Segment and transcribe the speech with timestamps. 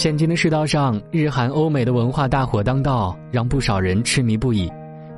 [0.00, 4.66] 现今的世道上，日韩欧美的文化大火当道，让不少人痴迷不已。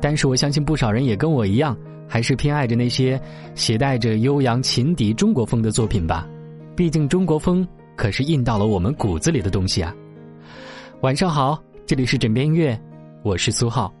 [0.00, 1.76] 但是我相信不少人也跟我一样，
[2.08, 3.20] 还是偏爱着那些
[3.54, 6.26] 携带着悠扬琴笛中国风的作品吧。
[6.74, 9.94] 毕竟中国风可是印到了我们骨子里的东西啊。
[11.02, 12.80] 晚上好，这里是枕边音乐，
[13.22, 13.92] 我是苏浩。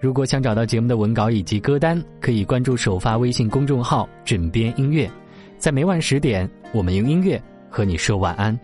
[0.00, 5.06] 如果想找到节目的文稿以及歌单，可以关注首发微信公众号“枕边音乐”。
[5.60, 7.38] 在每晚十点，我们用音乐
[7.68, 8.58] 和你说晚安。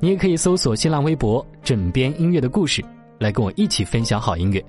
[0.00, 2.84] 你也可以搜索新浪微博“枕边音乐”的故事，
[3.18, 4.64] 来跟我一起分享好音乐。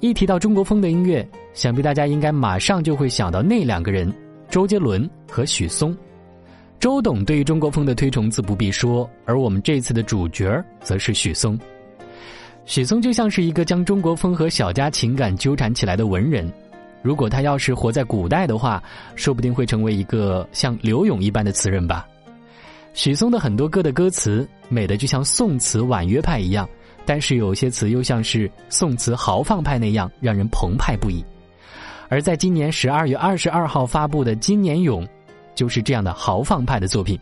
[0.00, 4.10] 一提到中国风的音乐，想必大家应该马上就会想到那两个人：
[4.48, 5.94] 周杰伦和许嵩。
[6.80, 11.58] 周董对于中国风的推崇自不必说，而我们这次的主角则是许嵩。
[12.64, 16.50] 许嵩就像是一个将中国风和小家情感纠缠起来的文人。
[17.02, 18.82] 如果他要是活在古代的话，
[19.14, 22.06] 说不定会成为一个像柳永一般的词人吧。
[22.96, 26.66] 许嵩的很多歌的歌词美的就像宋词婉约派一样，
[27.04, 31.22] 但是有些词又像是宋词豪放派那样让人澎湃不已。
[32.08, 35.04] 而在今年十二月二十二号发布的《今年咏》，
[35.54, 37.18] 就是这样的豪放派的作品。《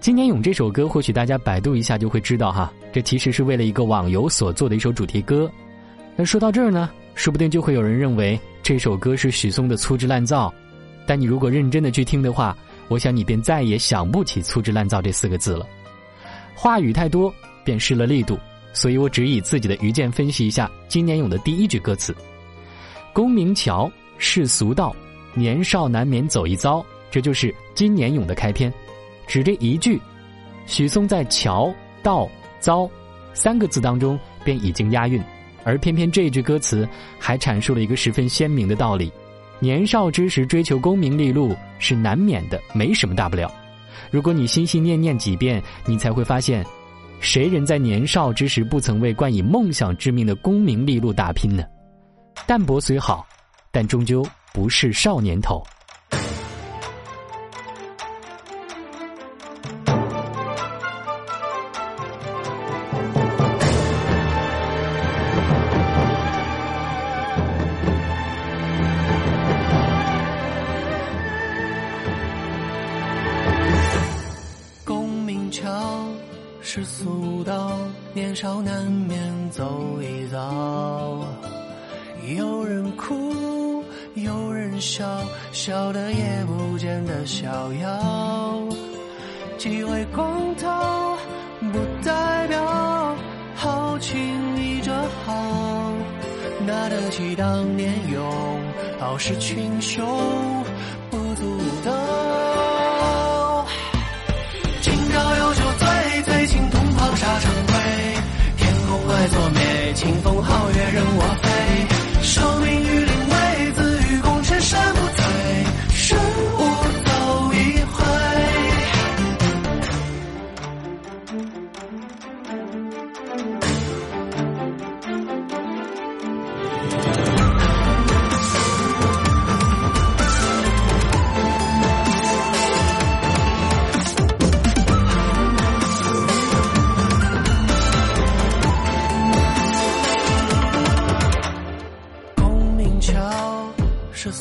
[0.00, 5.48] 今年咏》这首歌，或许大家百度一下就会知道哈，这其实是为了一个网游所做的一首主题歌。
[6.16, 10.52] 那说到这儿呢，说不定就会有人认为这首歌是许嵩的粗制滥造，
[11.06, 12.58] 但你如果认真的去听的话。
[12.88, 15.66] 我想你便再也想不起“粗制滥造”这四个字了，
[16.54, 18.38] 话语太多便失了力度，
[18.72, 22.16] 所以我只以自己的愚见分析一下金年勇的第一句歌词
[23.12, 24.94] ：“功名桥，世俗道，
[25.34, 28.70] 年少难免走一遭。”这就是金年勇的开篇，
[29.26, 29.98] 只这一句，
[30.66, 32.28] 许嵩在“桥”“道
[32.60, 32.88] ”“遭”
[33.32, 35.22] 三个字当中便已经押韵，
[35.64, 36.86] 而偏偏这一句歌词
[37.18, 39.10] 还阐述了一个十分鲜明的道理。
[39.60, 43.52] 年少之时追求功名利禄是难免的，没什么大不了。
[44.10, 46.64] 如果你心心念念几遍，你才会发现，
[47.20, 51.64] 谁人在年少之时不曾为冠以梦想之名的功名利禄打拼呢？
[52.46, 53.26] 淡泊虽好，
[53.72, 54.24] 但终究
[54.54, 55.62] 不是少年头。
[76.78, 77.76] 世俗道，
[78.12, 81.24] 年少难免走一遭。
[82.36, 83.82] 有人哭，
[84.14, 85.04] 有人笑，
[85.50, 88.68] 笑得也不见得逍遥。
[89.56, 90.68] 几位光头，
[91.72, 93.16] 不代表
[93.56, 94.16] 豪情
[94.56, 94.94] 溢着
[95.26, 95.34] 豪。
[96.64, 98.62] 拿得起当年勇，
[99.00, 100.06] 傲视群雄，
[109.98, 110.37] 清风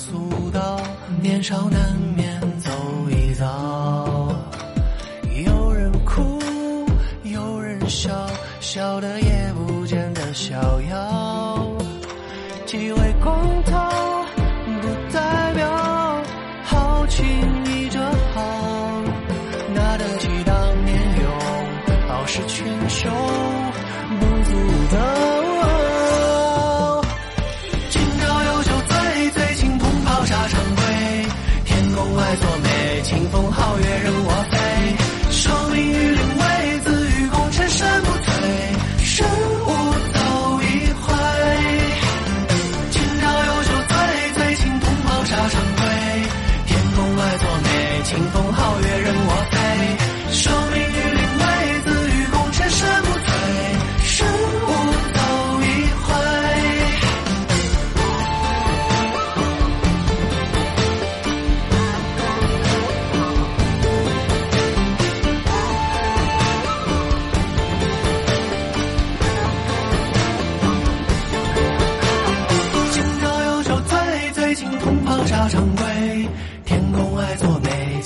[0.10, 0.80] 俗道，
[1.22, 2.72] 年少难免走
[3.10, 4.34] 一遭。
[5.46, 6.40] 有人哭，
[7.24, 8.10] 有人笑，
[8.62, 10.56] 笑得也不见得逍
[10.90, 11.68] 遥。
[12.66, 13.78] 几位光头，
[14.82, 16.24] 不代表
[16.64, 17.26] 豪情
[17.66, 18.00] 溢着
[18.34, 19.04] 豪。
[19.74, 21.30] 拿得起当年勇，
[22.10, 23.12] 傲视群雄，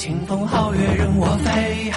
[0.01, 1.93] 清风皓月任我飞，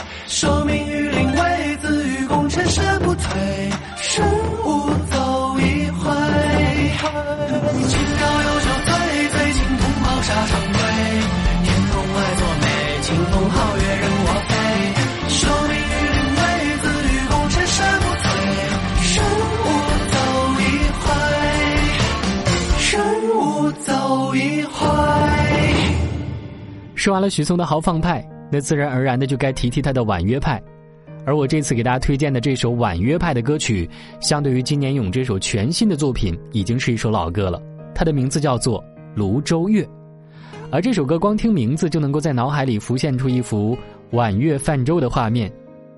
[27.04, 30.58] 说完了许嵩的豪放派，那自然而然的就该提提他的婉约派。
[31.26, 33.86] 而我这次给大家推荐的这首婉约派的歌曲，
[34.22, 37.60] 相对于金年勇这首全新的作品，已经是一首老歌了。
[37.94, 38.80] 它的名字叫做
[39.14, 39.82] 《泸州月》，
[40.70, 43.76] 而这首歌光听名字就能够在脑海里浮现出一幅
[44.12, 45.52] 婉月泛舟的画面，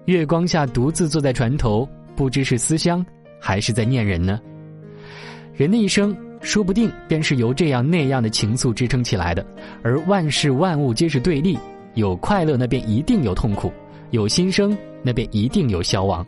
[0.07, 3.07] 月光下独自坐在船头，不知是思乡
[3.41, 4.41] 还是在念人呢？
[5.55, 6.13] 人的一生
[6.47, 9.45] 说不定便是由这样那样的情愫支撑起来的，
[9.83, 11.59] 而万事万物皆是对立，
[11.95, 13.73] 有快乐那便一定有痛苦，
[14.13, 16.25] 有新生那便一定有消亡，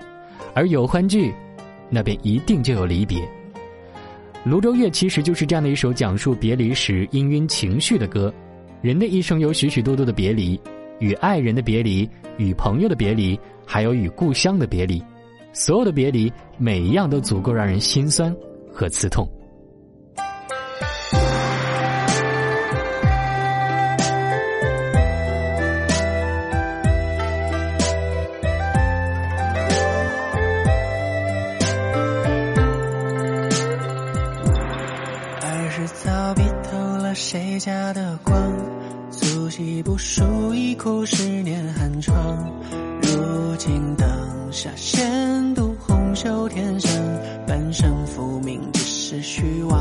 [0.54, 1.32] 而有欢聚，
[1.88, 3.20] 那便一定就有离别。
[4.42, 8.34] 《泸州月》其实就是这样的一首讲述别离时氤氲情绪的歌。
[8.82, 10.60] 人的一生有许许多多的别离，
[10.98, 15.00] 与爱人的别离，与朋友的别离，还有与故乡的别离。
[15.52, 18.34] 所有的别离，每一样都足够让人心酸
[18.72, 19.28] 和刺痛。
[37.30, 38.34] 谁家的光，
[39.10, 42.16] 足迹不输一哭十年寒窗。
[43.02, 44.08] 如今灯
[44.50, 46.90] 下闲读红袖添香，
[47.46, 49.78] 半生浮名只是虚妄。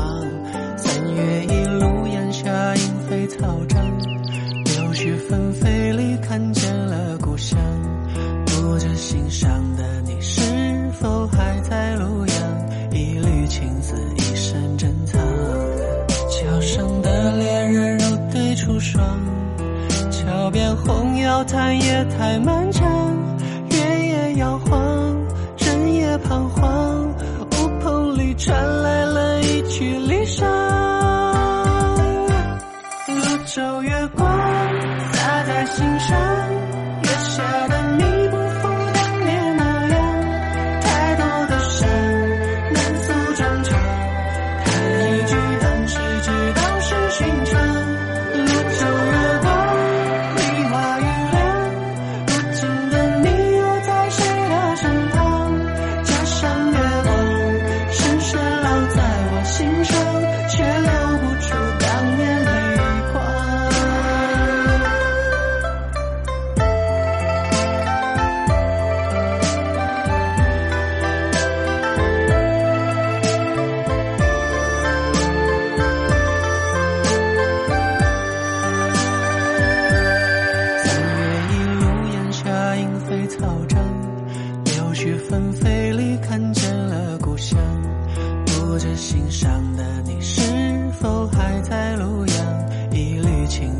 [0.76, 3.82] 三月一路烟霞莺飞草长，
[4.66, 6.57] 柳絮纷飞里看见
[33.48, 34.28] 泸州月光
[35.14, 36.57] 洒在心上，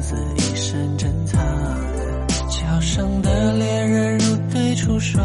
[0.00, 1.40] 子一身珍藏，
[2.48, 5.22] 桥上的恋人如对出霜，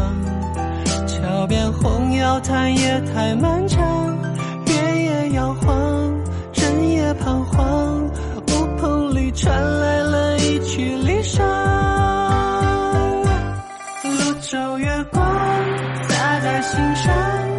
[1.06, 4.18] 桥边红药叹夜太漫长，
[4.66, 5.76] 月也摇晃，
[6.52, 8.04] 人也彷徨，
[8.48, 8.50] 乌
[8.80, 11.38] 篷里传来了一曲离殇，
[14.02, 15.22] 泸州月光
[16.08, 17.53] 洒在心上。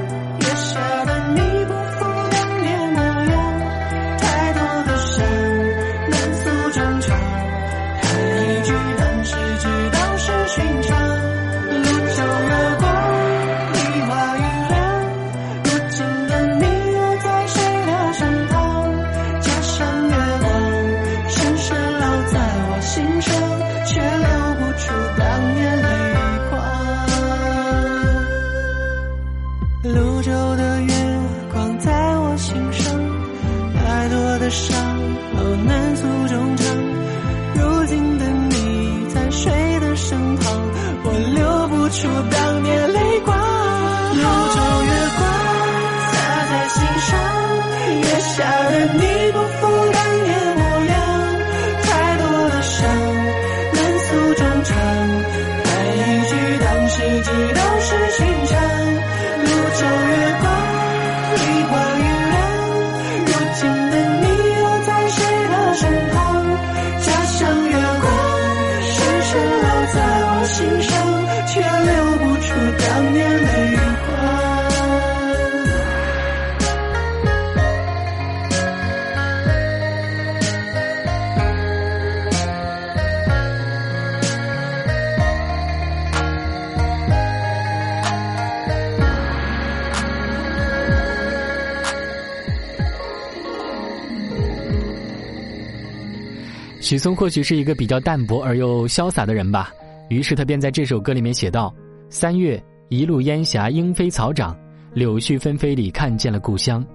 [96.86, 99.74] 许嵩或许是一个比较淡泊而又潇洒的人吧，
[100.08, 101.74] 于是他便在这首歌里面写道
[102.12, 104.56] ：“三月一路烟霞，莺飞草长，
[104.94, 106.86] 柳絮纷飞里看见了故乡，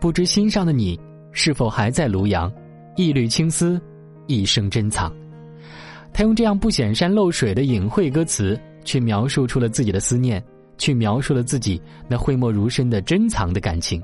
[0.00, 0.98] 不知心上的你
[1.32, 2.50] 是否还在庐阳？
[2.96, 3.78] 一缕青丝，
[4.26, 5.14] 一生珍藏。”
[6.14, 10.42] 他用这样不显山露水的隐晦歌词，去描述出了自己的思念，
[10.78, 11.78] 去描述了自己
[12.08, 14.02] 那讳莫如深的珍藏的感情。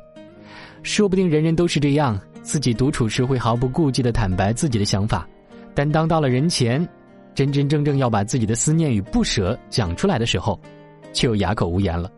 [0.82, 2.20] 说不定人人都是这样。
[2.42, 5.26] 自己独处时会毫不顾忌的坦白自己的想法，
[5.74, 6.86] 但当到了人前，
[7.34, 10.60] 真真正正要把自己的思念与不舍讲出来的时候，
[11.12, 12.10] 却又哑口无言了。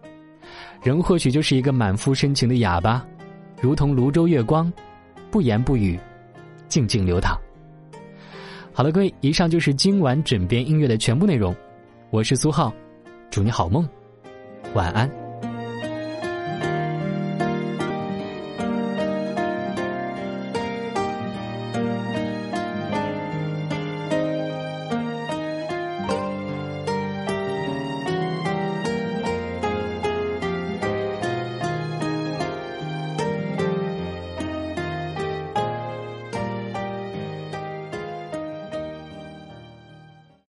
[0.83, 3.07] 人或许就是一个满腹深情的哑巴，
[3.61, 4.73] 如同泸州月光，
[5.31, 5.99] 不言不语，
[6.69, 7.39] 静静流淌。
[8.73, 11.55] 好了，各位，以上就是今晚枕边音乐的全部内容。
[12.11, 12.75] 我是苏浩，
[13.31, 13.89] 祝你好梦，
[14.75, 15.24] 晚安。